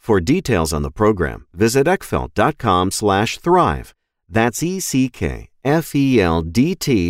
[0.00, 3.94] For details on the program, visit eckfeldt.com slash thrive.
[4.28, 5.14] That's E-C-K-F-E-L-D-T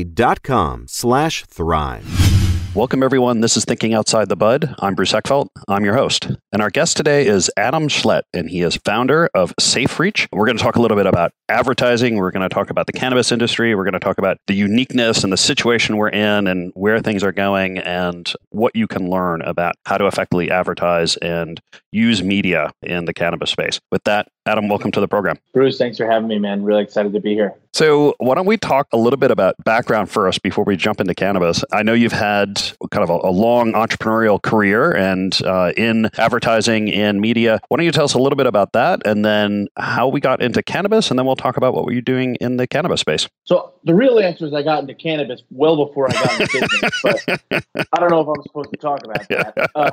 [0.04, 2.39] dot com slash thrive.
[2.72, 3.40] Welcome, everyone.
[3.40, 4.76] This is Thinking Outside the Bud.
[4.78, 5.48] I'm Bruce Eckfeldt.
[5.66, 6.30] I'm your host.
[6.52, 10.28] And our guest today is Adam Schlett, and he is founder of SafeReach.
[10.30, 12.14] We're going to talk a little bit about advertising.
[12.14, 13.74] We're going to talk about the cannabis industry.
[13.74, 17.24] We're going to talk about the uniqueness and the situation we're in and where things
[17.24, 21.60] are going and what you can learn about how to effectively advertise and
[21.90, 23.80] use media in the cannabis space.
[23.90, 25.38] With that, Adam, welcome to the program.
[25.54, 26.64] Bruce, thanks for having me, man.
[26.64, 27.54] Really excited to be here.
[27.72, 31.14] So, why don't we talk a little bit about background first before we jump into
[31.14, 31.62] cannabis?
[31.72, 32.60] I know you've had
[32.90, 37.60] kind of a, a long entrepreneurial career and uh, in advertising and media.
[37.68, 40.42] Why don't you tell us a little bit about that and then how we got
[40.42, 41.10] into cannabis?
[41.10, 43.28] And then we'll talk about what were you doing in the cannabis space.
[43.44, 47.00] So, the real answer is I got into cannabis well before I got into business,
[47.04, 49.70] but I don't know if I'm supposed to talk about that.
[49.76, 49.90] Uh,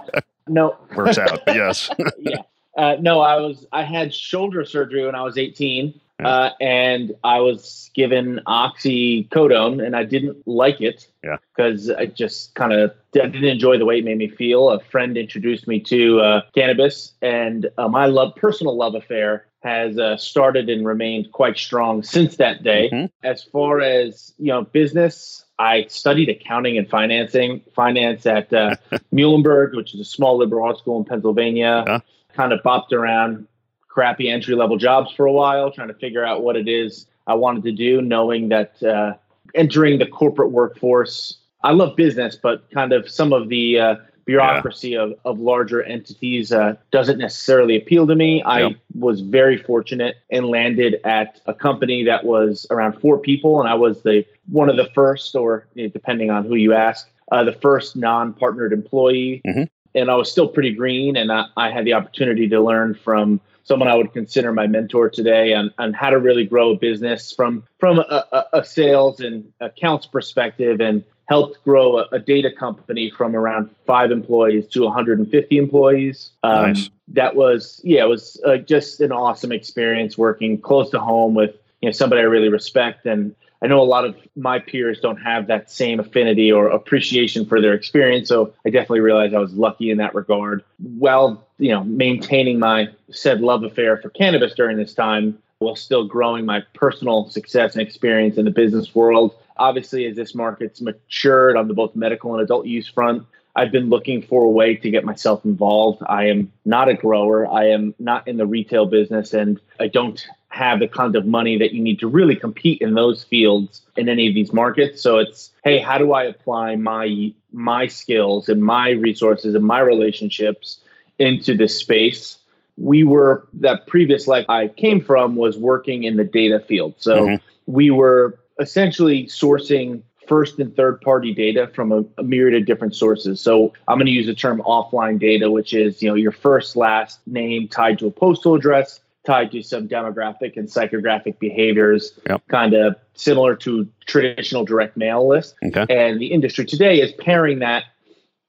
[0.48, 0.78] no.
[0.96, 1.92] Works out, yes.
[2.18, 2.42] yeah.
[2.78, 6.28] Uh, no, I was I had shoulder surgery when I was 18, yeah.
[6.28, 11.08] uh, and I was given oxycodone, and I didn't like it
[11.56, 14.70] because I just kind of didn't enjoy the way it made me feel.
[14.70, 19.98] A friend introduced me to uh, cannabis, and uh, my love, personal love affair has
[19.98, 22.92] uh, started and remained quite strong since that day.
[22.94, 23.06] Mm-hmm.
[23.24, 28.76] As far as you know, business, I studied accounting and financing, finance at uh,
[29.12, 31.84] Muhlenberg, which is a small liberal arts school in Pennsylvania.
[31.88, 32.00] Yeah
[32.38, 33.48] kind of bopped around
[33.90, 37.34] crappy entry level jobs for a while, trying to figure out what it is I
[37.34, 39.16] wanted to do, knowing that uh,
[39.56, 44.90] entering the corporate workforce, I love business, but kind of some of the uh, bureaucracy
[44.90, 45.00] yeah.
[45.00, 48.44] of, of larger entities uh, doesn't necessarily appeal to me.
[48.46, 53.68] I was very fortunate and landed at a company that was around four people, and
[53.68, 57.54] I was the one of the first, or depending on who you ask, uh, the
[57.54, 59.42] first non-partnered employee.
[59.46, 59.64] Mm-hmm
[59.98, 63.42] and I was still pretty green, and I, I, had the opportunity to learn from
[63.64, 67.34] someone I would consider my mentor today on, on how to really grow a business
[67.34, 73.10] from from a, a sales and accounts perspective, and helped grow a, a, data company
[73.10, 76.32] from around five employees to 150 employees.
[76.44, 76.90] Um, nice.
[77.10, 81.56] That was yeah, it was uh, just an awesome experience working close to home with
[81.82, 85.18] you know somebody I really respect and I know a lot of my peers don't
[85.18, 88.30] have that same affinity or appreciation for their experience.
[88.30, 90.64] So I definitely realized I was lucky in that regard.
[90.78, 96.06] While, you know, maintaining my said love affair for cannabis during this time, while still
[96.06, 99.36] growing my personal success and experience in the business world.
[99.58, 103.26] Obviously, as this market's matured on the both medical and adult use front,
[103.58, 106.04] I've been looking for a way to get myself involved.
[106.08, 107.48] I am not a grower.
[107.52, 111.58] I am not in the retail business, and I don't have the kind of money
[111.58, 115.02] that you need to really compete in those fields in any of these markets.
[115.02, 119.80] So it's, hey, how do I apply my my skills and my resources and my
[119.80, 120.80] relationships
[121.18, 122.38] into this space?
[122.78, 126.94] We were that previous life I came from was working in the data field.
[127.00, 127.36] So mm-hmm.
[127.66, 132.96] we were essentially sourcing first and third party data from a, a, myriad of different
[132.96, 133.40] sources.
[133.42, 136.76] So I'm going to use the term offline data, which is you know your first
[136.76, 142.42] last name tied to a postal address, tied to some demographic and psychographic behaviors, yep.
[142.48, 145.56] kind of similar to traditional direct mail list.
[145.66, 145.86] Okay.
[145.90, 147.86] And the industry today is pairing that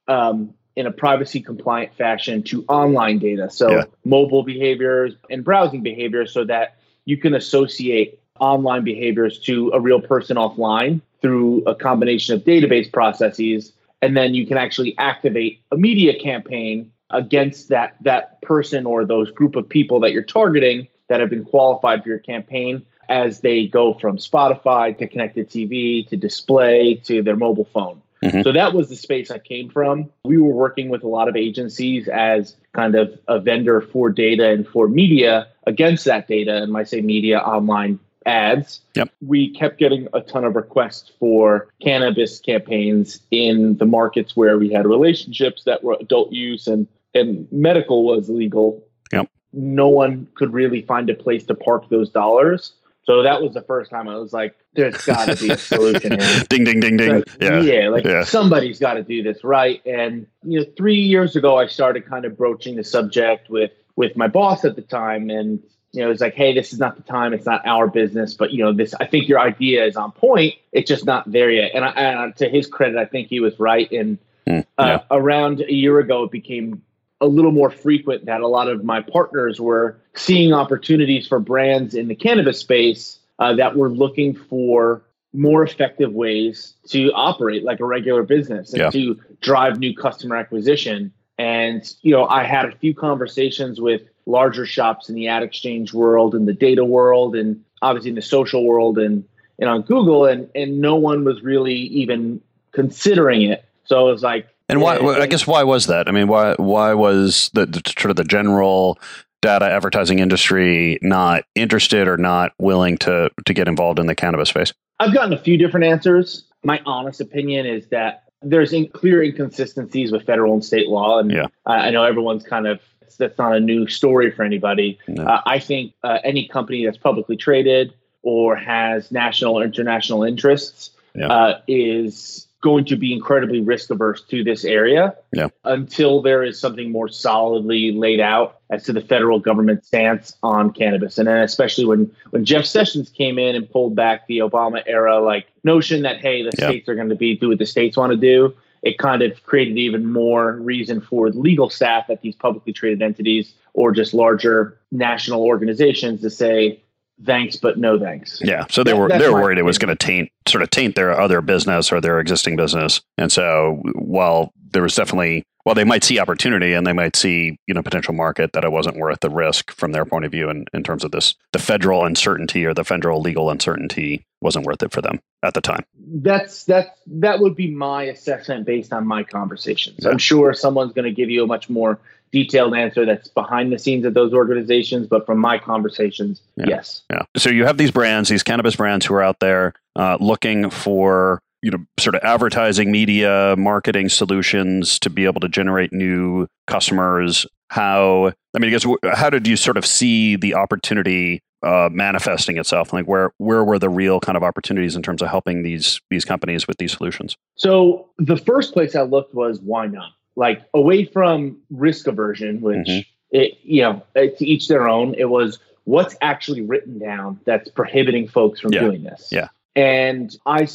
[0.07, 3.49] um, in a privacy compliant fashion to online data.
[3.49, 3.83] So yeah.
[4.05, 10.01] mobile behaviors and browsing behaviors so that you can associate online behaviors to a real
[10.01, 15.77] person offline through a combination of database processes and then you can actually activate a
[15.77, 21.19] media campaign against that that person or those group of people that you're targeting that
[21.19, 26.15] have been qualified for your campaign as they go from Spotify to connected TV to
[26.15, 28.01] display to their mobile phone.
[28.23, 28.43] Mm-hmm.
[28.43, 30.11] So that was the space I came from.
[30.23, 34.49] We were working with a lot of agencies as kind of a vendor for data
[34.49, 36.61] and for media against that data.
[36.61, 37.99] And when I say media, online
[38.29, 38.81] ads.
[38.95, 39.09] Yep.
[39.21, 44.71] We kept getting a ton of requests for cannabis campaigns in the markets where we
[44.71, 48.83] had relationships that were adult use and, and medical was legal.
[49.11, 49.29] Yep.
[49.53, 52.73] No one could really find a place to park those dollars.
[53.03, 56.19] So that was the first time I was like, there's got to be a solution
[56.19, 56.43] here.
[56.49, 57.15] ding, ding, ding, ding.
[57.15, 57.61] Like, yeah.
[57.61, 57.89] Yeah.
[57.89, 58.23] Like yeah.
[58.23, 59.83] somebody's got to do this right.
[59.87, 64.15] And, you know, three years ago, I started kind of broaching the subject with, with
[64.15, 65.31] my boss at the time.
[65.31, 67.33] And you know, it's like, hey, this is not the time.
[67.33, 68.33] It's not our business.
[68.33, 68.93] But you know, this.
[68.93, 70.55] I think your idea is on point.
[70.71, 71.71] It's just not there yet.
[71.73, 73.91] And, I, and to his credit, I think he was right.
[73.91, 74.85] And mm, yeah.
[74.85, 76.83] uh, around a year ago, it became
[77.21, 81.95] a little more frequent that a lot of my partners were seeing opportunities for brands
[81.95, 85.01] in the cannabis space uh, that were looking for
[85.33, 88.89] more effective ways to operate like a regular business and yeah.
[88.89, 91.13] to drive new customer acquisition.
[91.37, 95.93] And you know, I had a few conversations with larger shops in the ad exchange
[95.93, 99.23] world and the data world and obviously in the social world and
[99.59, 102.41] and on Google and and no one was really even
[102.71, 103.65] considering it.
[103.85, 104.97] So it was like and why?
[104.97, 106.07] Eh, I eh, guess why was that?
[106.07, 108.99] I mean, why why was the, the sort of the general
[109.41, 114.49] data advertising industry not interested or not willing to to get involved in the cannabis
[114.49, 114.71] space?
[114.99, 116.43] I've gotten a few different answers.
[116.63, 121.31] My honest opinion is that there's in clear inconsistencies with federal and state law, and
[121.31, 121.47] yeah.
[121.65, 122.79] I, I know everyone's kind of
[123.17, 124.99] that's not a new story for anybody.
[125.07, 125.23] No.
[125.23, 130.91] Uh, I think uh, any company that's publicly traded or has national or international interests
[131.15, 131.27] yeah.
[131.27, 135.47] uh, is going to be incredibly risk averse to this area yeah.
[135.63, 140.71] until there is something more solidly laid out as to the federal government stance on
[140.71, 141.17] cannabis.
[141.17, 145.21] And then especially when when Jeff Sessions came in and pulled back the Obama era
[145.21, 146.67] like notion that hey the yeah.
[146.67, 149.43] states are going to be do what the states want to do it kind of
[149.43, 154.77] created even more reason for legal staff at these publicly traded entities or just larger
[154.91, 156.81] national organizations to say
[157.25, 158.39] thanks but no thanks.
[158.43, 160.95] Yeah, so they were they were worried it was going to taint sort of taint
[160.95, 163.01] their other business or their existing business.
[163.17, 167.57] And so while there was definitely well they might see opportunity and they might see
[167.67, 170.49] you know potential market that it wasn't worth the risk from their point of view
[170.49, 174.81] in, in terms of this the federal uncertainty or the federal legal uncertainty wasn't worth
[174.83, 175.83] it for them at the time
[176.21, 180.09] that's that's that would be my assessment based on my conversations yeah.
[180.09, 181.99] i'm sure someone's going to give you a much more
[182.31, 186.65] detailed answer that's behind the scenes of those organizations but from my conversations yeah.
[186.67, 187.03] yes.
[187.09, 187.23] Yeah.
[187.37, 191.41] So you have these brands these cannabis brands who are out there uh, looking for
[191.61, 197.45] you know sort of advertising media marketing solutions to be able to generate new customers.
[197.69, 202.57] How i mean i guess how did you sort of see the opportunity uh, manifesting
[202.57, 202.93] itself?
[202.93, 206.25] Like where where were the real kind of opportunities in terms of helping these these
[206.25, 207.35] companies with these solutions?
[207.55, 212.87] So the first place i looked was why not like away from risk aversion which
[212.87, 213.09] mm-hmm.
[213.31, 218.27] it you know to each their own it was what's actually written down that's prohibiting
[218.27, 218.79] folks from yeah.
[218.79, 220.65] doing this yeah and i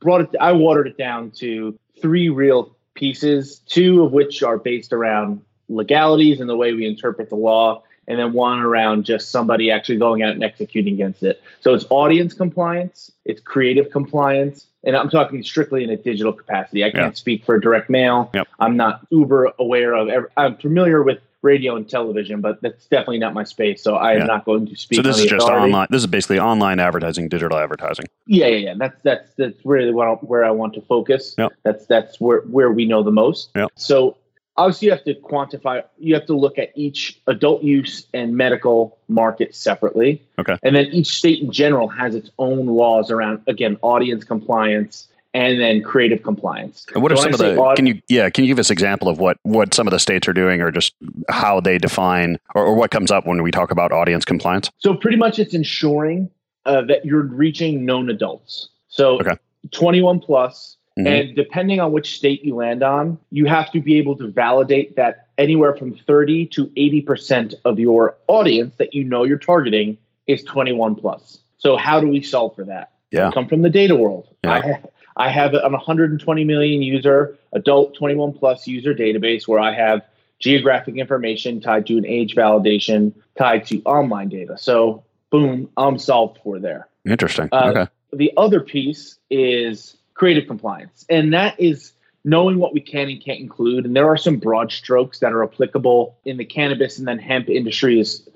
[0.00, 4.92] brought it, I watered it down to three real pieces, two of which are based
[4.92, 9.70] around legalities and the way we interpret the law, and then one around just somebody
[9.70, 11.40] actually going out and executing against it.
[11.60, 16.82] So it's audience compliance, it's creative compliance, and I'm talking strictly in a digital capacity.
[16.84, 17.18] I can't yeah.
[17.18, 18.30] speak for direct mail.
[18.34, 18.48] Yep.
[18.58, 20.08] I'm not uber aware of.
[20.08, 23.82] Every, I'm familiar with radio and television, but that's definitely not my space.
[23.82, 24.24] So I am yeah.
[24.24, 24.96] not going to speak.
[24.96, 25.66] So this is just authority.
[25.66, 25.86] online.
[25.90, 28.06] This is basically online advertising, digital advertising.
[28.26, 28.74] Yeah, yeah, yeah.
[28.76, 31.34] That's that's that's really where I, where I want to focus.
[31.38, 31.52] Yep.
[31.62, 33.50] That's that's where where we know the most.
[33.54, 33.72] Yep.
[33.76, 34.16] So
[34.58, 35.82] obviously you have to quantify.
[35.98, 40.22] You have to look at each adult use and medical market separately.
[40.38, 40.58] Okay.
[40.62, 45.60] And then each state in general has its own laws around again audience compliance and
[45.60, 46.86] then creative compliance.
[46.94, 47.56] And what so are some of the?
[47.56, 48.28] Aud- can you yeah?
[48.30, 50.60] Can you give us an example of what what some of the states are doing,
[50.60, 50.94] or just
[51.28, 54.70] how they define, or, or what comes up when we talk about audience compliance?
[54.78, 56.30] So pretty much, it's ensuring
[56.66, 58.68] uh, that you're reaching known adults.
[58.88, 59.36] So okay.
[59.70, 61.06] 21 plus, mm-hmm.
[61.06, 64.96] and depending on which state you land on, you have to be able to validate
[64.96, 69.98] that anywhere from 30 to 80 percent of your audience that you know you're targeting
[70.26, 71.38] is 21 plus.
[71.58, 72.92] So how do we solve for that?
[73.10, 73.30] Yeah.
[73.32, 74.28] come from the data world.
[74.44, 74.78] Yeah.
[75.16, 80.02] I, I have an 120 million user, adult 21 plus user database where I have
[80.38, 84.56] geographic information tied to an age validation tied to online data.
[84.56, 86.88] So, boom, I'm solved for there.
[87.04, 87.48] Interesting.
[87.50, 87.86] Uh, okay.
[88.12, 91.92] The other piece is creative compliance, and that is
[92.24, 93.86] knowing what we can and can't include.
[93.86, 97.48] And there are some broad strokes that are applicable in the cannabis and then hemp
[97.48, 98.28] industries.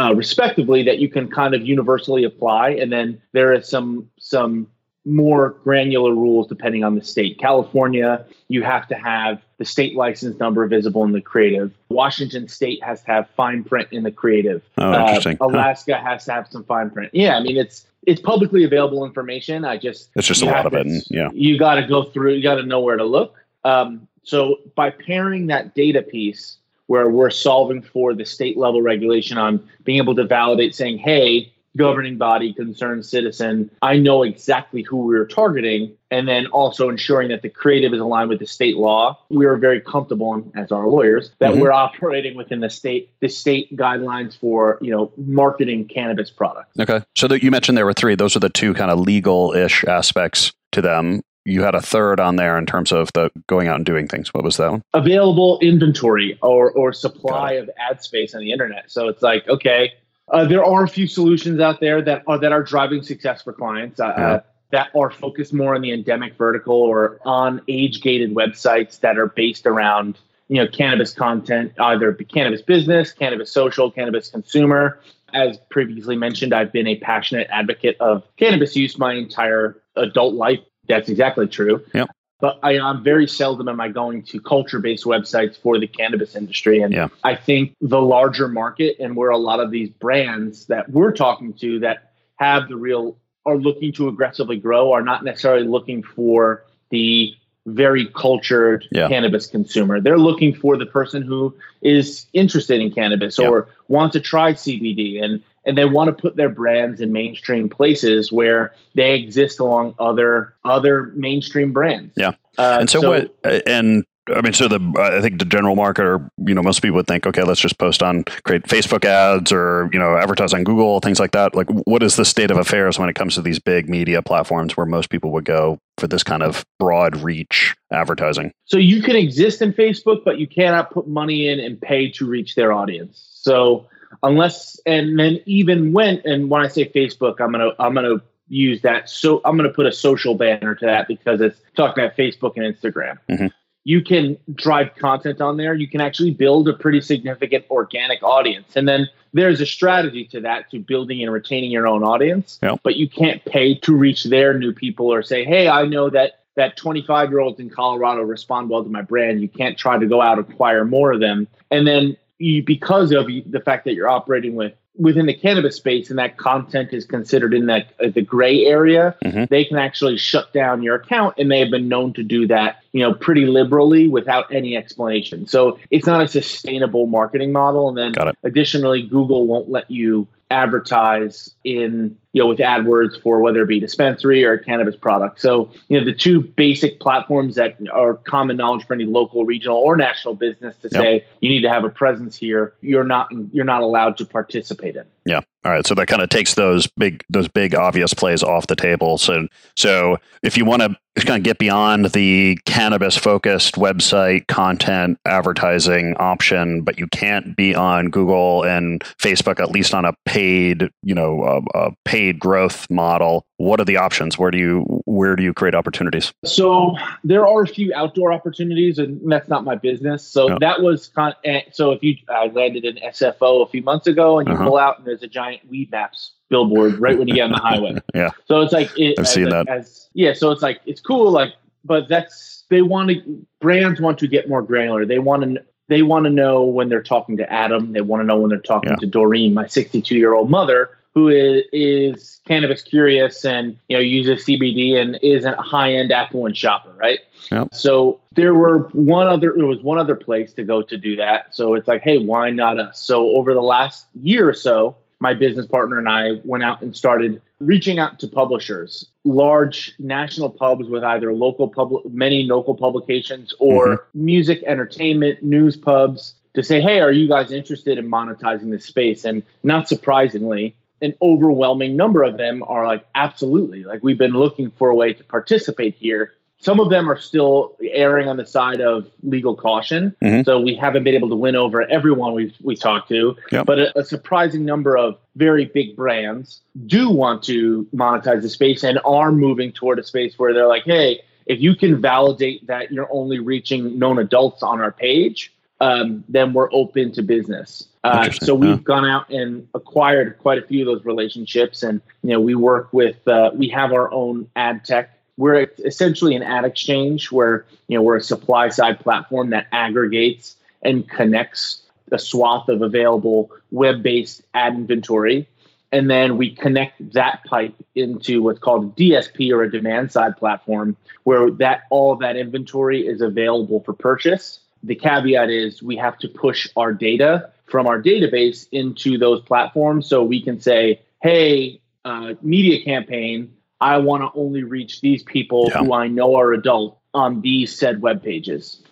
[0.00, 4.68] Uh, respectively, that you can kind of universally apply, and then there is some some
[5.04, 7.38] more granular rules depending on the state.
[7.38, 11.72] California, you have to have the state license number visible in the creative.
[11.88, 14.62] Washington State has to have fine print in the creative.
[14.76, 15.38] Oh, interesting.
[15.40, 16.10] Uh, Alaska huh.
[16.10, 17.10] has to have some fine print.
[17.12, 19.64] Yeah, I mean it's it's publicly available information.
[19.64, 20.86] I just it's just a lot of it.
[20.86, 22.34] And, yeah, you got to go through.
[22.34, 23.36] You got to know where to look.
[23.64, 29.36] Um, so by pairing that data piece where we're solving for the state level regulation
[29.36, 33.70] on being able to validate saying, hey, governing body, concerned citizen.
[33.82, 38.00] I know exactly who we are targeting, and then also ensuring that the creative is
[38.00, 39.18] aligned with the state law.
[39.28, 41.60] We are very comfortable, as our lawyers, that mm-hmm.
[41.60, 46.78] we're operating within the state the state guidelines for you know marketing cannabis products.
[46.78, 48.14] Okay, so that you mentioned there were three.
[48.14, 52.20] Those are the two kind of legal ish aspects to them you had a third
[52.20, 54.34] on there in terms of the going out and doing things.
[54.34, 54.82] What was that one?
[54.92, 58.90] Available inventory or or supply of ad space on the internet.
[58.90, 59.94] So it's like, okay,
[60.30, 63.52] uh, there are a few solutions out there that are that are driving success for
[63.52, 64.00] clients.
[64.00, 64.40] Uh, yeah.
[64.70, 69.28] that are focused more on the endemic vertical or on age gated websites that are
[69.28, 70.18] based around
[70.48, 75.00] you know cannabis content either cannabis business cannabis social cannabis consumer
[75.32, 80.60] as previously mentioned i've been a passionate advocate of cannabis use my entire adult life
[80.88, 82.08] that's exactly true yep
[82.40, 86.36] but I, am very seldom am I going to culture based websites for the cannabis
[86.36, 86.80] industry.
[86.80, 87.08] And yeah.
[87.24, 91.52] I think the larger market and where a lot of these brands that we're talking
[91.54, 96.64] to that have the real are looking to aggressively grow are not necessarily looking for
[96.90, 97.34] the
[97.66, 99.08] very cultured yeah.
[99.08, 100.00] cannabis consumer.
[100.00, 103.48] They're looking for the person who is interested in cannabis yeah.
[103.48, 107.68] or wants to try CBD and and they want to put their brands in mainstream
[107.68, 112.14] places where they exist along other other mainstream brands.
[112.16, 112.32] Yeah.
[112.56, 116.04] Uh, and so, so, what and I mean, so the I think the general market,
[116.04, 119.52] or you know, most people would think, okay, let's just post on create Facebook ads
[119.52, 121.54] or you know, advertise on Google, things like that.
[121.54, 124.74] Like, what is the state of affairs when it comes to these big media platforms
[124.74, 128.52] where most people would go for this kind of broad reach advertising?
[128.64, 132.26] So you can exist in Facebook, but you cannot put money in and pay to
[132.26, 133.22] reach their audience.
[133.34, 133.86] So
[134.22, 138.82] unless, and then even when, and when I say Facebook, I'm gonna I'm gonna use
[138.82, 139.10] that.
[139.10, 142.56] So I'm going to put a social banner to that because it's talking about Facebook
[142.56, 143.18] and Instagram.
[143.28, 143.48] Mm-hmm
[143.88, 145.72] you can drive content on there.
[145.72, 148.76] You can actually build a pretty significant organic audience.
[148.76, 152.58] And then there's a strategy to that to building and retaining your own audience.
[152.62, 152.80] Yep.
[152.82, 156.40] But you can't pay to reach their new people or say, hey, I know that
[156.56, 159.40] that 25 year olds in Colorado respond well to my brand.
[159.40, 161.48] You can't try to go out and acquire more of them.
[161.70, 166.10] And then you, because of the fact that you're operating with within the cannabis space
[166.10, 169.44] and that content is considered in that uh, the gray area, mm-hmm.
[169.48, 172.82] they can actually shut down your account, and they have been known to do that,
[172.92, 175.46] you know, pretty liberally without any explanation.
[175.46, 177.88] So it's not a sustainable marketing model.
[177.88, 183.62] And then additionally, Google won't let you advertise in you know, with AdWords for whether
[183.62, 185.40] it be dispensary or cannabis product.
[185.40, 189.78] So, you know, the two basic platforms that are common knowledge for any local, regional,
[189.78, 191.02] or national business to yep.
[191.02, 194.94] say you need to have a presence here, you're not you're not allowed to participate
[194.94, 195.04] in.
[195.24, 195.40] Yeah.
[195.64, 195.86] All right.
[195.86, 199.18] So that kind of takes those big those big obvious plays off the table.
[199.18, 200.96] So so if you want to
[201.26, 207.74] kind of get beyond the cannabis focused website content advertising option, but you can't be
[207.74, 212.38] on Google and Facebook at least on a paid you know uh, a, a paid
[212.38, 213.44] growth model.
[213.56, 214.38] What are the options?
[214.38, 216.32] Where do you where do you create opportunities?
[216.44, 220.26] So there are a few outdoor opportunities, and that's not my business.
[220.26, 220.58] So no.
[220.60, 224.38] that was con- eh, so if you I landed in SFO a few months ago,
[224.38, 224.64] and you uh-huh.
[224.64, 228.00] pull out and there's a giant Weedmaps billboard right when you get on the highway.
[228.14, 228.30] yeah.
[228.46, 229.68] So it's like it, I've as, seen that.
[229.68, 230.32] As, yeah.
[230.32, 234.48] So it's like it's cool, like, but that's they want to brands want to get
[234.48, 235.04] more granular.
[235.04, 237.92] They want to they want to know when they're talking to Adam.
[237.92, 238.96] They want to know when they're talking yeah.
[238.96, 244.00] to Doreen, my 62 year old mother who is, is cannabis curious and you know
[244.00, 247.18] uses CBD and isn't a high end affluent shopper, right?
[247.50, 247.74] Yep.
[247.74, 251.54] So there were one other there was one other place to go to do that.
[251.54, 253.00] So it's like, hey, why not us?
[253.00, 256.96] So over the last year or so, my business partner and I went out and
[256.96, 263.52] started reaching out to publishers, large national pubs with either local public many local publications
[263.58, 264.24] or mm-hmm.
[264.24, 269.24] music, entertainment, news pubs to say, hey, are you guys interested in monetizing this space?
[269.24, 273.84] And not surprisingly, an overwhelming number of them are like, absolutely.
[273.84, 276.34] Like, we've been looking for a way to participate here.
[276.60, 280.16] Some of them are still erring on the side of legal caution.
[280.20, 280.42] Mm-hmm.
[280.42, 283.36] So we haven't been able to win over everyone we've we talked to.
[283.52, 283.66] Yep.
[283.66, 288.82] But a, a surprising number of very big brands do want to monetize the space
[288.82, 292.90] and are moving toward a space where they're like, hey, if you can validate that
[292.90, 297.86] you're only reaching known adults on our page, um, then we're open to business.
[298.04, 298.76] Uh, so we've yeah.
[298.76, 302.92] gone out and acquired quite a few of those relationships, and you know we work
[302.92, 305.18] with uh, we have our own ad tech.
[305.36, 310.56] We're essentially an ad exchange where you know we're a supply side platform that aggregates
[310.82, 315.48] and connects a swath of available web based ad inventory,
[315.90, 320.36] and then we connect that pipe into what's called a DSP or a demand side
[320.36, 326.18] platform where that all that inventory is available for purchase the caveat is we have
[326.18, 331.80] to push our data from our database into those platforms so we can say, hey,
[332.04, 335.78] uh, media campaign, I want to only reach these people yeah.
[335.78, 338.82] who I know are adult on these said web pages.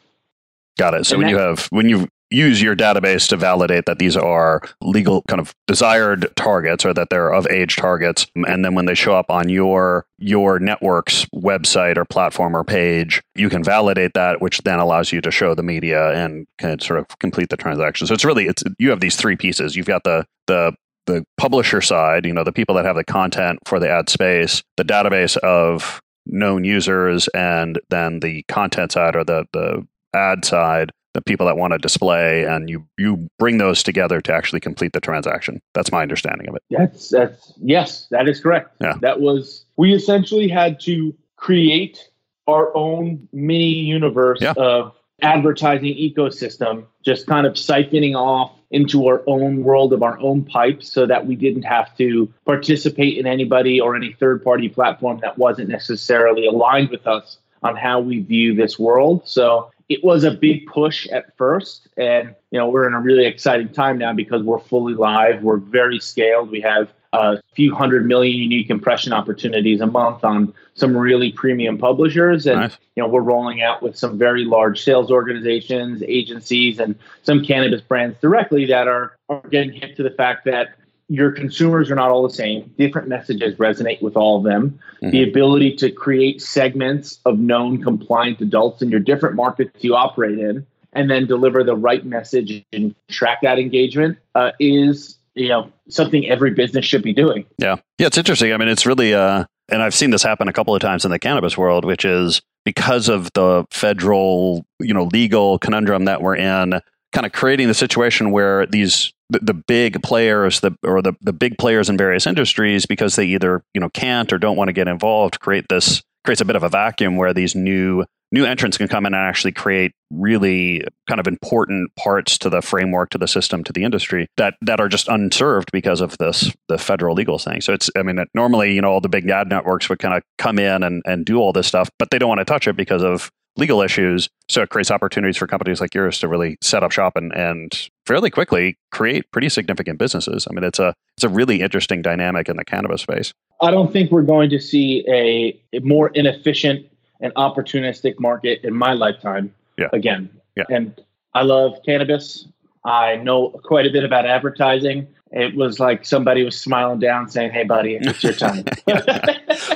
[0.79, 1.07] Got it.
[1.07, 4.17] So and when that, you have when you use your database to validate that these
[4.17, 8.27] are legal kind of desired targets or that they're of age targets.
[8.35, 13.23] And then when they show up on your your network's website or platform or page
[13.35, 16.99] you can validate that which then allows you to show the media and can sort
[16.99, 18.07] of complete the transaction.
[18.07, 19.77] So it's really it's you have these three pieces.
[19.77, 20.73] You've got the the
[21.07, 24.65] the publisher side you know the people that have the content for the ad space
[24.77, 30.91] the database of known users and then the content side or the the ad side
[31.17, 34.93] the people that want to display and you you bring those together to actually complete
[34.93, 39.19] the transaction that's my understanding of it that's that's yes that is correct yeah that
[39.21, 42.11] was we essentially had to create
[42.47, 44.53] our own mini universe yeah.
[44.59, 50.45] of advertising ecosystem just kind of siphoning off into our own world of our own
[50.45, 55.19] pipes so that we didn't have to participate in anybody or any third party platform
[55.23, 59.23] that wasn't necessarily aligned with us on how we view this world.
[59.25, 63.25] So it was a big push at first and you know we're in a really
[63.25, 68.07] exciting time now because we're fully live we're very scaled we have a few hundred
[68.07, 72.77] million unique impression opportunities a month on some really premium publishers and nice.
[72.97, 77.81] you know we're rolling out with some very large sales organizations agencies and some cannabis
[77.81, 80.75] brands directly that are, are getting hit to the fact that
[81.09, 82.73] your consumers are not all the same.
[82.79, 84.79] Different messages resonate with all of them.
[85.03, 85.11] Mm-hmm.
[85.11, 90.39] The ability to create segments of known compliant adults in your different markets you operate
[90.39, 95.71] in, and then deliver the right message and track that engagement uh, is you know
[95.89, 97.47] something every business should be doing.
[97.59, 98.53] Yeah, yeah, it's interesting.
[98.53, 101.11] I mean, it's really, uh, and I've seen this happen a couple of times in
[101.11, 106.37] the cannabis world, which is because of the federal, you know, legal conundrum that we're
[106.37, 106.81] in
[107.13, 111.33] kind of creating the situation where these the, the big players the, or the, the
[111.33, 114.73] big players in various industries because they either you know can't or don't want to
[114.73, 118.77] get involved create this creates a bit of a vacuum where these new new entrants
[118.77, 123.19] can come in and actually create really kind of important parts to the framework to
[123.19, 127.15] the system to the industry that that are just unserved because of this the federal
[127.15, 129.99] legal thing so it's i mean normally you know all the big ad networks would
[129.99, 132.45] kind of come in and, and do all this stuff but they don't want to
[132.45, 134.29] touch it because of legal issues.
[134.49, 137.89] So it creates opportunities for companies like yours to really set up shop and, and
[138.07, 140.47] fairly quickly create pretty significant businesses.
[140.49, 143.33] I mean, it's a it's a really interesting dynamic in the cannabis space.
[143.61, 146.87] I don't think we're going to see a, a more inefficient
[147.21, 149.89] and opportunistic market in my lifetime yeah.
[149.93, 150.31] again.
[150.57, 150.65] Yeah.
[150.69, 150.99] And
[151.35, 152.47] I love cannabis.
[152.85, 155.09] I know quite a bit about advertising.
[155.33, 158.65] It was like somebody was smiling down, saying, "Hey, buddy, it's your time."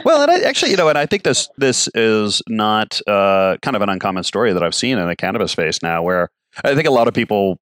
[0.04, 3.74] well, and I, actually, you know, and I think this this is not uh, kind
[3.74, 6.28] of an uncommon story that I've seen in the cannabis space now, where
[6.64, 7.58] I think a lot of people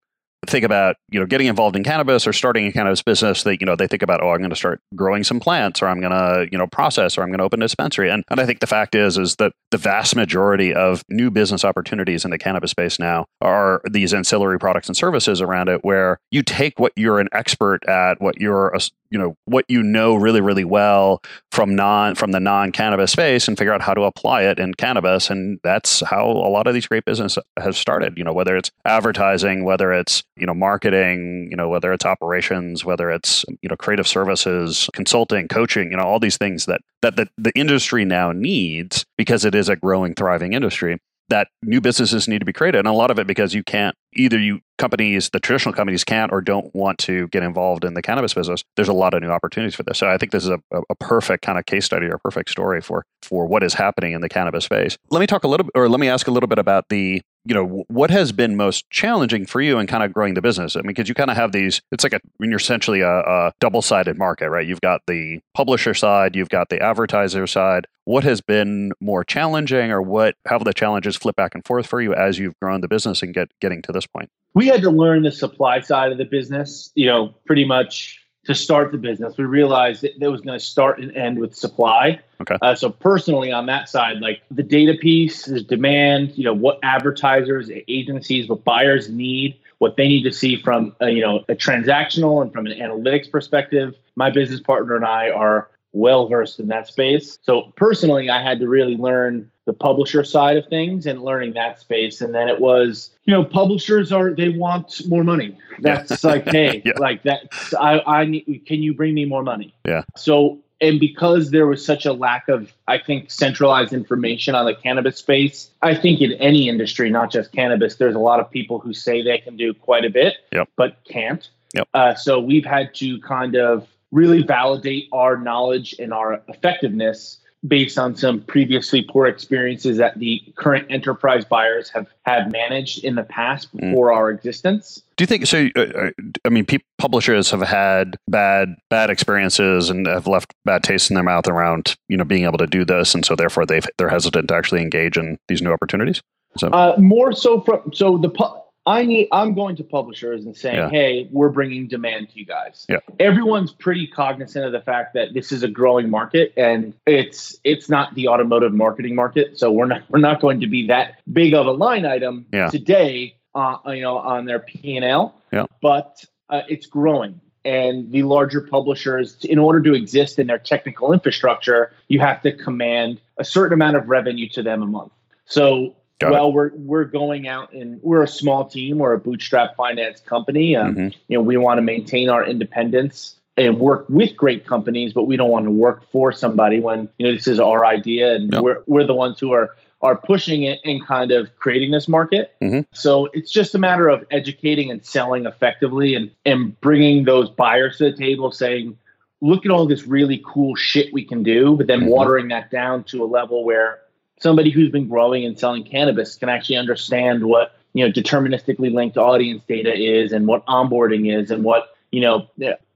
[0.47, 3.67] think about you know getting involved in cannabis or starting a cannabis business that you
[3.67, 6.13] know they think about oh i'm going to start growing some plants or i'm going
[6.13, 8.09] to you know process or i'm going to open a dispensary.
[8.09, 11.65] And, and i think the fact is is that the vast majority of new business
[11.65, 16.19] opportunities in the cannabis space now are these ancillary products and services around it where
[16.31, 20.15] you take what you're an expert at what you're a, you know what you know
[20.15, 21.21] really really well
[21.51, 24.75] from non from the non cannabis space and figure out how to apply it in
[24.75, 25.31] cannabis.
[25.31, 28.71] And that's how a lot of these great business has started you know whether it's
[28.85, 33.77] advertising whether it's you know marketing you know whether it's operations whether it's you know
[33.77, 38.33] creative services consulting coaching you know all these things that that the, the industry now
[38.33, 40.99] needs because it is a growing thriving industry
[41.29, 42.79] that new businesses need to be created.
[42.79, 46.33] And a lot of it because you can't either you companies the traditional companies can't
[46.33, 48.65] or don't want to get involved in the cannabis business.
[48.77, 49.99] There's a lot of new opportunities for this.
[49.99, 52.81] So i think this is a, a perfect kind of case study or perfect story
[52.81, 54.97] for for what is happening in the cannabis space.
[55.11, 57.55] Let me talk a little or let me ask a little bit about the you
[57.55, 60.77] know what has been most challenging for you in kind of growing the business?
[60.77, 63.21] I mean because you kind of have these it's like a when you're essentially a,
[63.21, 64.67] a double-sided market right?
[64.67, 67.87] You've got the publisher side you've got the advertiser side.
[68.05, 72.01] What has been more challenging or what have the challenges flip back and forth for
[72.01, 74.31] you as you've grown the business and get getting to this point?
[74.55, 78.55] We had to learn the supply side of the business you know pretty much to
[78.55, 82.21] start the business we realized that it was going to start and end with supply
[82.41, 82.57] Okay.
[82.63, 86.79] Uh, so personally, on that side, like the data piece, the demand, you know, what
[86.83, 91.55] advertisers, agencies, what buyers need, what they need to see from a, you know a
[91.55, 93.95] transactional and from an analytics perspective.
[94.15, 97.39] My business partner and I are well versed in that space.
[97.43, 101.79] So personally, I had to really learn the publisher side of things and learning that
[101.81, 102.21] space.
[102.21, 105.57] And then it was, you know, publishers are they want more money.
[105.81, 106.93] That's like, hey, Yeah.
[106.99, 107.43] like that.
[107.79, 108.63] I I need.
[108.67, 109.75] Can you bring me more money?
[109.87, 110.03] Yeah.
[110.17, 114.77] So and because there was such a lack of i think centralized information on the
[114.77, 118.79] cannabis space i think in any industry not just cannabis there's a lot of people
[118.79, 120.69] who say they can do quite a bit Yep.
[120.77, 121.89] but can't Yep.
[121.95, 127.99] uh, so we've had to kind of really validate our knowledge and our effectiveness based
[127.99, 133.25] on some previously poor experiences that the current enterprise buyers have had managed in the
[133.25, 133.81] past Mm.
[133.81, 135.69] before our existence Do you think so?
[135.75, 136.11] Uh, uh,
[136.45, 141.15] I mean, pe- publishers have had bad bad experiences and have left bad taste in
[141.15, 144.09] their mouth around you know being able to do this, and so therefore they they're
[144.09, 146.23] hesitant to actually engage in these new opportunities.
[146.57, 148.55] So Uh, more so from so the pu-
[148.89, 150.89] I need I'm going to publishers and saying, Yeah.
[150.91, 152.87] hey, we're bringing demand to you guys.
[152.89, 152.99] Yeah.
[153.21, 157.89] Everyone's pretty cognizant of the fact that this is a growing market and it's it's
[157.91, 161.53] not the automotive marketing market, so we're not we're not going to be that big
[161.55, 162.71] of a line item Yeah.
[162.71, 163.35] today.
[163.55, 165.65] Uh, you know, on their P and L, Yeah.
[165.83, 167.41] but uh, it's growing.
[167.65, 172.53] And the larger publishers, in order to exist in their technical infrastructure, you have to
[172.53, 175.13] command a certain amount of revenue to them a month.
[175.47, 176.33] So Got it.
[176.33, 178.99] well, we're we're going out and we're a small team.
[178.99, 180.75] We're a bootstrap finance company.
[180.75, 181.15] Um, Mhm.
[181.29, 185.37] You know, we want to maintain our independence and work with great companies, but we
[185.37, 188.83] don't want to work for somebody when you know this is our idea and we're
[188.87, 192.53] we're the ones who are are pushing it and kind of creating this market.
[192.63, 192.87] Mhm.
[192.93, 197.99] So it's just a matter of educating and selling effectively and and bringing those buyers
[197.99, 198.97] to the table, saying.
[199.41, 202.09] Look at all this really cool shit we can do, but then Mhm.
[202.09, 204.01] watering that down to a level where
[204.41, 209.17] somebody who's been growing and selling cannabis can actually understand what you know deterministically linked
[209.17, 212.49] audience data is and what onboarding is and what you know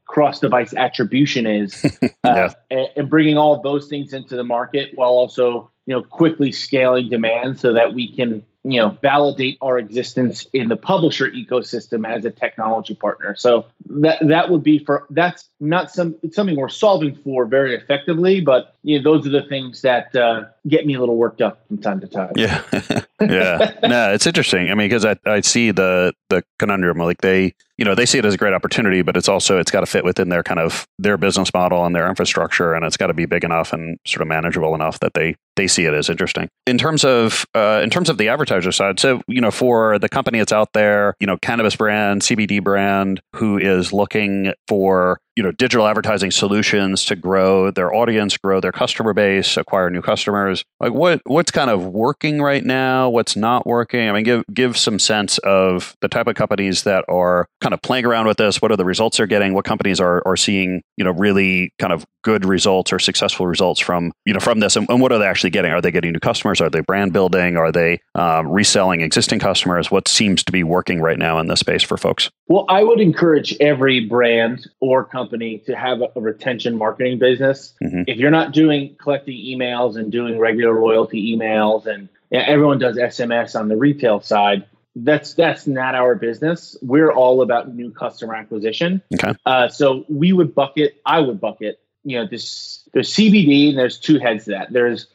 [0.07, 1.85] cross device attribution is
[2.25, 2.31] Yeah.
[2.31, 6.53] uh, and, and bringing all those things into the market while also you know quickly
[6.53, 12.07] scaling demand so that we can you know validate our existence in the publisher ecosystem
[12.07, 16.57] as a technology partner so that that would be for that's not some it's something
[16.57, 20.87] we're solving for very effectively but you know those are the things that uh, get
[20.87, 22.63] me a little worked up from time to time yeah,
[23.21, 24.71] yeah, no, it's interesting.
[24.71, 26.99] I mean, because I, I see the the conundrum.
[26.99, 29.71] Like they, you know, they see it as a great opportunity, but it's also it's
[29.71, 32.97] got to fit within their kind of their business model and their infrastructure, and it's
[32.97, 35.95] got to be big enough and sort of manageable enough that they they see it
[35.95, 36.49] as interesting.
[36.67, 40.09] In terms of uh, in terms of the advertiser side, so you know, for the
[40.09, 45.43] company that's out there, you know, cannabis brand, CBD brand, who is looking for you
[45.43, 50.65] know digital advertising solutions to grow their audience, grow their customer base, acquire new customers.
[50.81, 53.09] Like what what's kind of working right now?
[53.09, 54.09] What's not working?
[54.09, 57.81] I mean, give give some sense of the type of companies that are kind of
[57.83, 58.61] playing around with this.
[58.61, 59.55] What are the results they're getting?
[59.55, 63.81] What companies are are seeing you know really kind of good results or successful results
[63.81, 65.73] from you know from this, and, and what are they actually getting?
[65.73, 66.61] Are they getting new customers?
[66.61, 67.57] Are they brand building?
[67.57, 69.91] Are they um, reselling existing customers?
[69.91, 72.31] What seems to be working right now in this space for folks?
[72.49, 77.75] Well, I would encourage every brand or company to have a retention marketing business.
[77.83, 78.03] Mm-hmm.
[78.07, 82.97] If you're not doing collecting emails and doing regular loyalty emails, and yeah, everyone does
[82.97, 86.77] SMS on the retail side, that's that's not our business.
[86.83, 89.03] We're all about new customer acquisition.
[89.15, 89.33] Okay.
[89.47, 91.01] Uh, so we would bucket.
[91.07, 91.81] I would bucket.
[92.05, 94.73] You know, this there's CBD and there's two heads to that.
[94.73, 95.07] There's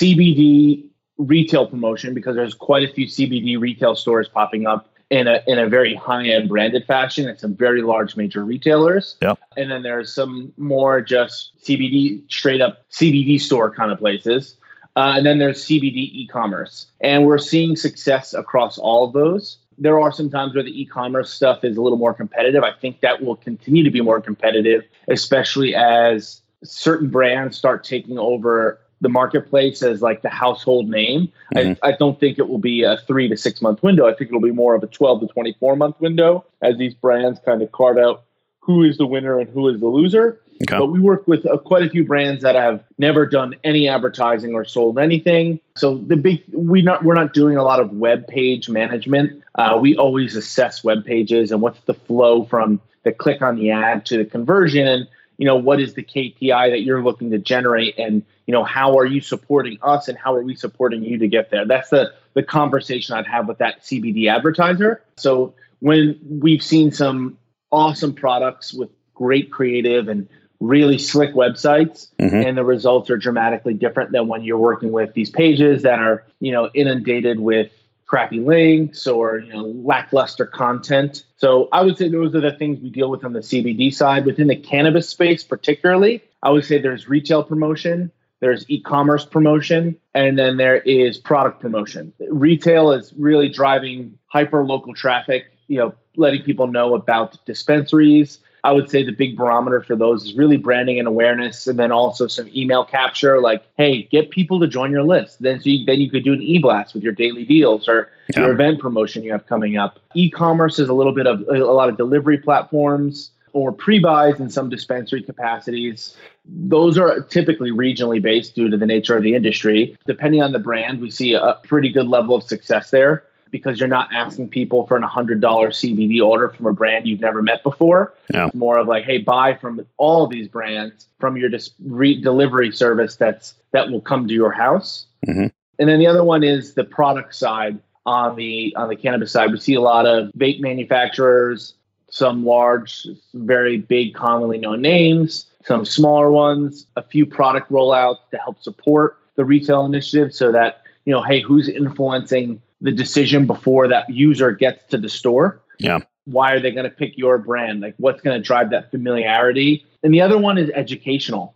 [0.00, 5.40] CBD retail promotion because there's quite a few CBD retail stores popping up in a
[5.46, 9.16] in a very high end branded fashion at some very large major retailers.
[9.22, 9.38] Yep.
[9.56, 14.56] And then there's some more just CBD straight up CBD store kind of places.
[14.96, 19.58] Uh, and then there's CBD e-commerce, and we're seeing success across all of those.
[19.76, 22.64] There are some times where the e-commerce stuff is a little more competitive.
[22.64, 28.18] I think that will continue to be more competitive, especially as certain brands start taking
[28.18, 31.32] over the marketplace as like the household name.
[31.54, 31.84] Mm-hmm.
[31.84, 34.06] I, I, don't think it will be a three to six month window.
[34.06, 37.38] I think it'll be more of a 12 to 24 month window as these brands
[37.44, 38.24] kind of carve out
[38.60, 40.40] who is the winner and who is the loser.
[40.62, 40.78] Okay.
[40.78, 44.54] But we work with uh, quite a few brands that have never done any advertising
[44.54, 45.60] or sold anything.
[45.76, 49.42] So the big we not we're not doing a lot of web page management.
[49.54, 53.70] Uh, we always assess web pages and what's the flow from the click on the
[53.70, 55.06] ad to the conversion and
[55.38, 57.98] you know what is the KPI that you're looking to generate?
[57.98, 61.28] And you know how are you supporting us and how are we supporting you to
[61.28, 61.64] get there?
[61.66, 65.02] That's the the conversation I'd have with that CBD advertiser.
[65.16, 67.38] So when we've seen some
[67.72, 70.28] awesome products with great creative and
[70.60, 72.34] really slick websites mm-hmm.
[72.34, 76.24] and the results are dramatically different than when you're working with these pages that are
[76.40, 77.70] you know inundated with
[78.06, 81.24] crappy links or you know lackluster content.
[81.36, 84.24] So I would say those are the things we deal with on the CBD side.
[84.24, 90.38] Within the cannabis space, particularly, I would say there's retail promotion, there's e-commerce promotion, and
[90.38, 92.12] then there is product promotion.
[92.30, 95.46] Retail is really driving hyper local traffic.
[95.68, 100.24] You know, letting people know about dispensaries, I would say the big barometer for those
[100.24, 103.40] is really branding and awareness, and then also some email capture.
[103.40, 105.40] Like, hey, get people to join your list.
[105.40, 108.40] Then, so you, then you could do an e-blast with your daily deals or yeah.
[108.40, 110.00] your event promotion you have coming up.
[110.14, 114.68] E-commerce is a little bit of a lot of delivery platforms or pre-buys in some
[114.68, 116.16] dispensary capacities.
[116.44, 119.96] Those are typically regionally based due to the nature of the industry.
[120.06, 123.88] Depending on the brand, we see a pretty good level of success there because you're
[123.88, 128.14] not asking people for an $100 CBD order from a brand you've never met before.
[128.32, 128.46] Yeah.
[128.46, 132.72] It's more of like, hey, buy from all these brands from your dis- re- delivery
[132.72, 135.06] service that's that will come to your house.
[135.26, 135.46] Mm-hmm.
[135.78, 139.52] And then the other one is the product side on the on the cannabis side.
[139.52, 141.74] We see a lot of vape manufacturers,
[142.10, 148.38] some large, very big, commonly known names, some smaller ones, a few product rollouts to
[148.38, 153.88] help support the retail initiative so that you know, hey, who's influencing the decision before
[153.88, 155.60] that user gets to the store.
[155.78, 155.98] Yeah.
[156.24, 157.80] Why are they going to pick your brand?
[157.80, 159.84] Like, what's going to drive that familiarity?
[160.02, 161.54] And the other one is educational.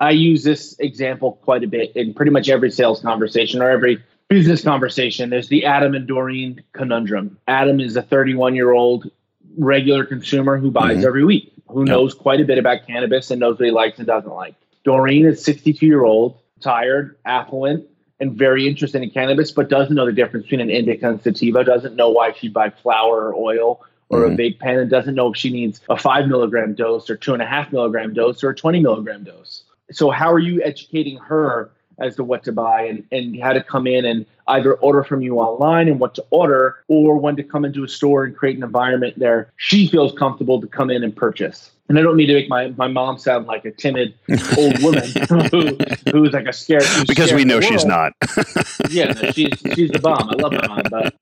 [0.00, 4.02] I use this example quite a bit in pretty much every sales conversation or every
[4.28, 5.30] business conversation.
[5.30, 7.38] There's the Adam and Doreen conundrum.
[7.46, 9.10] Adam is a 31 year old
[9.56, 11.06] regular consumer who buys mm-hmm.
[11.06, 11.88] every week, who yep.
[11.88, 14.56] knows quite a bit about cannabis and knows what he likes and doesn't like.
[14.82, 17.86] Doreen is 62 year old, tired, affluent,
[18.20, 21.64] and very interested in cannabis, but doesn't know the difference between an indica and sativa,
[21.64, 24.34] doesn't know why she'd buy flower or oil or mm-hmm.
[24.34, 27.32] a vape pen, and doesn't know if she needs a five milligram dose or two
[27.32, 29.64] and a half milligram dose or a 20 milligram dose.
[29.90, 33.62] So, how are you educating her as to what to buy and, and how to
[33.62, 37.42] come in and either order from you online and what to order or when to
[37.42, 41.02] come into a store and create an environment there she feels comfortable to come in
[41.02, 44.14] and purchase and I don't mean to make my, my mom sound like a timid
[44.56, 45.02] old woman
[45.50, 45.76] who,
[46.10, 46.84] who's like a scared.
[47.06, 48.14] Because scared we know she's not.
[48.90, 50.30] yeah, no, she's she's the bomb.
[50.30, 51.14] I love my mom, but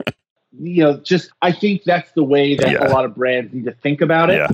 [0.60, 2.86] you know, just I think that's the way that yeah.
[2.86, 4.36] a lot of brands need to think about it.
[4.36, 4.48] Yeah.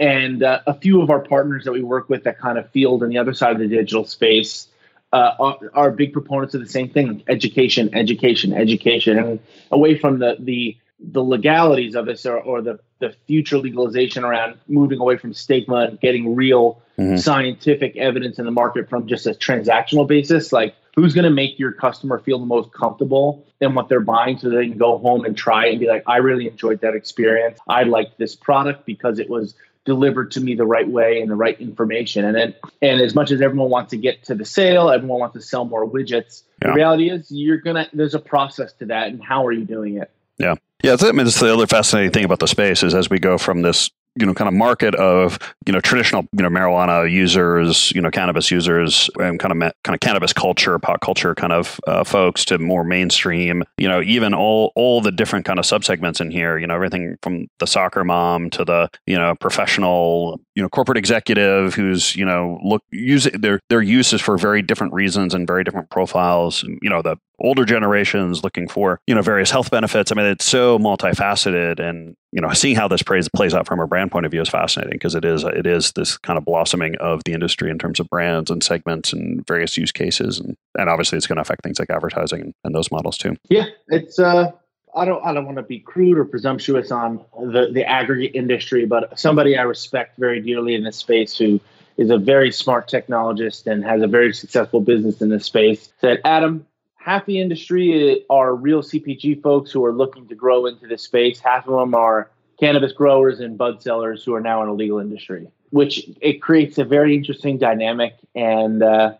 [0.00, 3.04] And uh, a few of our partners that we work with that kind of field
[3.04, 4.66] on the other side of the digital space
[5.12, 10.18] uh, are, are, big proponents of the same thing: education, education, education, and away from
[10.18, 10.76] the the
[11.10, 15.88] the legalities of this or, or the, the future legalization around moving away from stigma
[15.88, 17.16] and getting real mm-hmm.
[17.16, 20.52] scientific evidence in the market from just a transactional basis.
[20.52, 24.38] Like who's going to make your customer feel the most comfortable in what they're buying
[24.38, 26.94] so they can go home and try it and be like i really enjoyed that
[26.94, 27.58] experience.
[27.68, 31.34] I liked this product because it was delivered to me the right way and the
[31.34, 32.24] right information.
[32.24, 35.34] And then, and as much as everyone wants to get to the sale, everyone wants
[35.34, 36.42] to sell more widgets.
[36.60, 36.68] Yeah.
[36.68, 37.88] The reality is, you're gonna.
[37.92, 40.10] There's a process to that, and how are you doing it?
[40.38, 40.96] Yeah, yeah.
[41.00, 43.62] I mean, that's the other fascinating thing about the space is as we go from
[43.62, 48.00] this you know kind of market of you know traditional you know marijuana users you
[48.00, 52.04] know cannabis users and kind of kind of cannabis culture pop culture kind of uh,
[52.04, 56.30] folks to more mainstream you know even all all the different kind of subsegments in
[56.30, 60.68] here you know everything from the soccer mom to the you know professional you know
[60.68, 65.46] corporate executive who's you know look use their their uses for very different reasons and
[65.46, 70.12] very different profiles you know the older generations looking for you know various health benefits.
[70.12, 73.80] I mean it's so multifaceted and you know seeing how this plays plays out from
[73.80, 76.44] a brand point of view is fascinating because it is it is this kind of
[76.44, 80.38] blossoming of the industry in terms of brands and segments and various use cases.
[80.40, 83.36] And and obviously it's going to affect things like advertising and, and those models too.
[83.48, 84.52] Yeah it's uh
[84.94, 88.84] I don't I don't want to be crude or presumptuous on the, the aggregate industry,
[88.84, 91.60] but somebody I respect very dearly in this space who
[91.96, 96.20] is a very smart technologist and has a very successful business in this space said,
[96.24, 96.66] Adam,
[97.04, 101.40] half the industry are real CPG folks who are looking to grow into this space.
[101.40, 104.98] Half of them are cannabis growers and bud sellers who are now in a legal
[104.98, 108.14] industry, which it creates a very interesting dynamic.
[108.34, 109.14] And uh,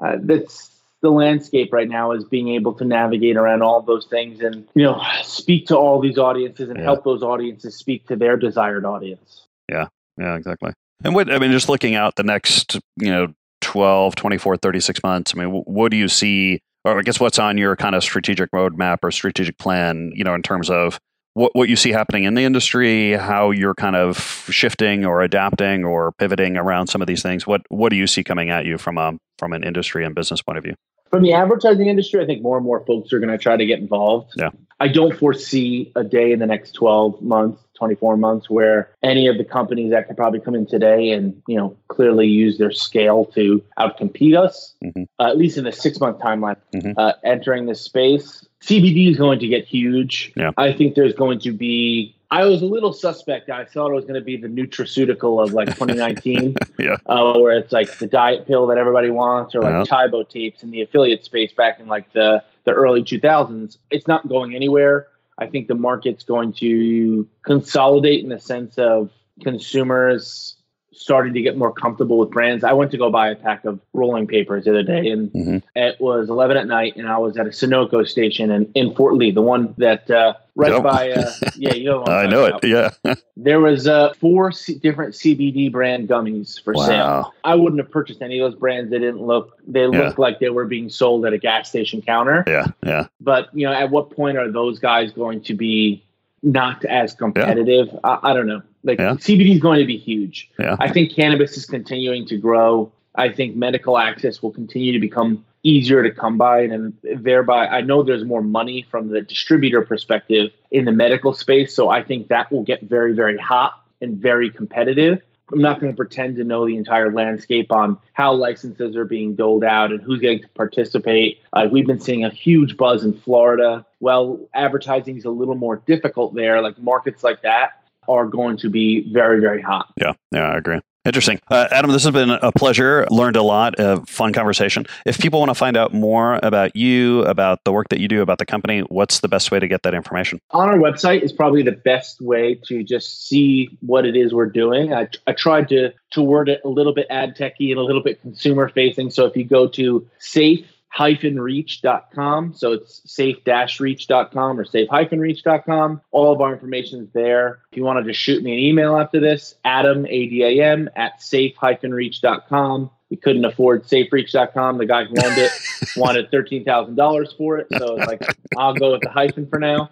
[0.00, 0.70] uh, that's
[1.00, 4.82] the landscape right now is being able to navigate around all those things and you
[4.82, 6.84] know speak to all these audiences and yeah.
[6.84, 9.46] help those audiences speak to their desired audience.
[9.68, 9.86] Yeah,
[10.18, 10.72] yeah, exactly.
[11.04, 15.32] And what I mean, just looking out the next you know 12, 24, 36 months,
[15.36, 16.60] I mean, what do you see
[16.92, 20.34] or I guess what's on your kind of strategic roadmap or strategic plan, you know,
[20.34, 20.98] in terms of
[21.34, 24.18] what, what you see happening in the industry, how you're kind of
[24.50, 27.46] shifting or adapting or pivoting around some of these things.
[27.46, 30.42] What what do you see coming at you from a from an industry and business
[30.42, 30.74] point of view?
[31.10, 33.64] From the advertising industry, I think more and more folks are going to try to
[33.64, 34.32] get involved.
[34.36, 34.50] Yeah.
[34.78, 39.38] I don't foresee a day in the next 12 months 24 months where any of
[39.38, 43.24] the companies that could probably come in today and you know clearly use their scale
[43.24, 45.04] to outcompete us mm-hmm.
[45.18, 46.92] uh, at least in the six month timeline mm-hmm.
[46.96, 50.50] uh, entering this space cbd is going to get huge yeah.
[50.58, 53.48] i think there's going to be I was a little suspect.
[53.48, 56.96] I thought it was going to be the nutraceutical of like 2019, yeah.
[57.06, 59.88] uh, where it's like the diet pill that everybody wants, or like.
[59.88, 63.78] Tae Bo tapes in the affiliate space back in like the the early 2000s.
[63.90, 65.08] It's not going anywhere.
[65.38, 69.10] I think the market's going to consolidate in the sense of
[69.42, 70.57] consumers
[70.98, 72.64] starting to get more comfortable with brands.
[72.64, 75.58] I went to go buy a pack of rolling papers the other day, and mm-hmm.
[75.76, 79.14] it was 11 at night, and I was at a Sunoco station in, in Fort
[79.14, 80.82] Lee, the one that uh, right yep.
[80.82, 82.90] by, uh, yeah, you know, I know it, yeah.
[83.36, 86.86] there was uh, four C- different CBD brand gummies for wow.
[86.86, 87.34] sale.
[87.44, 88.90] I wouldn't have purchased any of those brands.
[88.90, 89.86] They didn't look, they yeah.
[89.86, 92.44] looked like they were being sold at a gas station counter.
[92.46, 93.06] Yeah, yeah.
[93.20, 96.04] But you know, at what point are those guys going to be
[96.42, 97.88] not as competitive?
[97.92, 97.98] Yeah.
[98.04, 98.62] I, I don't know.
[98.84, 99.12] Like yeah.
[99.12, 100.50] CBD is going to be huge.
[100.58, 100.76] Yeah.
[100.78, 102.92] I think cannabis is continuing to grow.
[103.14, 107.80] I think medical access will continue to become easier to come by and thereby I
[107.80, 112.28] know there's more money from the distributor perspective in the medical space so I think
[112.28, 115.20] that will get very very hot and very competitive.
[115.52, 119.34] I'm not going to pretend to know the entire landscape on how licenses are being
[119.34, 121.40] doled out and who's getting to participate.
[121.52, 123.86] Uh, we've been seeing a huge buzz in Florida.
[124.00, 126.60] Well, advertising is a little more difficult there.
[126.60, 129.92] Like markets like that are going to be very, very hot.
[130.00, 130.80] Yeah, yeah, I agree.
[131.08, 131.40] Interesting.
[131.48, 133.06] Uh, Adam, this has been a pleasure.
[133.10, 133.76] Learned a lot.
[133.78, 134.84] A fun conversation.
[135.06, 138.20] If people want to find out more about you, about the work that you do,
[138.20, 140.38] about the company, what's the best way to get that information?
[140.50, 144.50] On our website is probably the best way to just see what it is we're
[144.50, 144.92] doing.
[144.92, 148.02] I, I tried to, to word it a little bit ad techy and a little
[148.02, 149.08] bit consumer facing.
[149.10, 150.66] So if you go to safe
[150.98, 152.54] reach.com.
[152.54, 156.00] So it's safe dash reach.com or safe hyphen reach.com.
[156.10, 157.60] All of our information is there.
[157.70, 161.54] If you want to just shoot me an email after this, Adam, A-D-A-M, at safe
[161.56, 162.90] hyphen reach.com.
[163.10, 164.78] We couldn't afford safereach.com.
[164.78, 165.50] The guy who owned it
[165.96, 167.66] wanted $13,000 for it.
[167.78, 168.22] So it's like,
[168.58, 169.88] I'll go with the hyphen for now.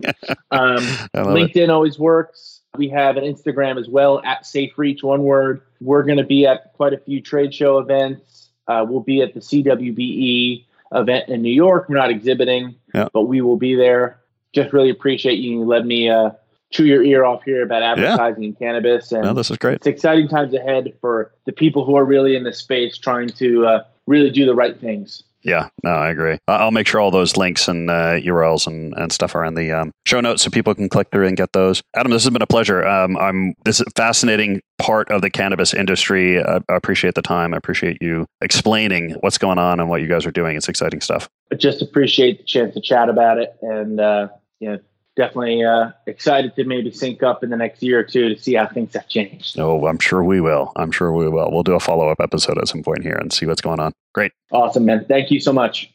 [0.51, 0.79] Um,
[1.15, 1.71] LinkedIn it.
[1.71, 2.61] always works.
[2.77, 5.63] We have an Instagram as well at SafeReach, one word.
[5.81, 8.51] We're going to be at quite a few trade show events.
[8.69, 11.89] Uh, we'll be at the CWBE event in New York.
[11.89, 13.09] We're not exhibiting, yeah.
[13.13, 14.19] but we will be there.
[14.53, 16.31] Just really appreciate you letting me uh,
[16.71, 18.49] chew your ear off here about advertising yeah.
[18.49, 19.13] and cannabis.
[19.13, 19.77] And no, this is great.
[19.77, 23.67] It's exciting times ahead for the people who are really in the space trying to
[23.67, 25.23] uh, really do the right things.
[25.47, 26.39] Yeah, no, I agree.
[26.49, 29.71] I'll make sure all those links and uh, URLs and, and stuff are in the
[29.71, 31.85] um, show notes so people can click through and get those.
[31.95, 32.85] Adam, this has been a pleasure.
[32.85, 36.43] Um, I'm this is a fascinating part of the cannabis industry.
[36.43, 37.55] I, I appreciate the time.
[37.55, 40.57] I appreciate you explaining what's going on and what you guys are doing.
[40.57, 41.29] It's exciting stuff.
[41.53, 44.29] I just appreciate the chance to chat about it and uh,
[44.61, 44.79] know
[45.17, 48.55] definitely uh, excited to maybe sync up in the next year or two to see
[48.55, 49.59] how things have changed.
[49.59, 50.73] Oh, I'm sure we will.
[50.77, 51.51] I'm sure we will.
[51.51, 53.93] We'll do a follow up episode at some point here and see what's going on.
[54.15, 54.33] Great.
[54.53, 55.05] Awesome, man.
[55.07, 55.93] Thank you so much.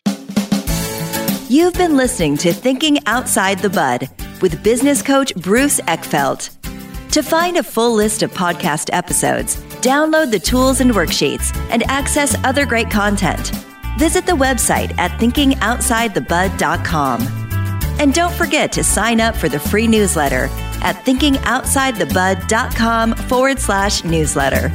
[1.48, 4.10] You've been listening to Thinking Outside the Bud
[4.42, 6.58] with business coach Bruce Eckfeldt.
[7.12, 12.38] To find a full list of podcast episodes, download the tools and worksheets, and access
[12.46, 13.52] other great content,
[14.00, 17.51] visit the website at thinkingoutsidethebud.com.
[18.02, 20.50] And don't forget to sign up for the free newsletter
[20.82, 24.70] at thinkingoutsidethebud.com forward slash newsletter.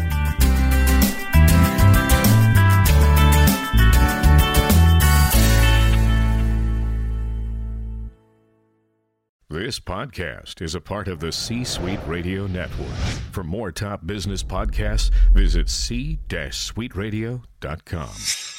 [9.48, 12.94] This podcast is a part of the C Suite Radio Network.
[13.32, 18.55] For more top business podcasts, visit c-suiteradio.com.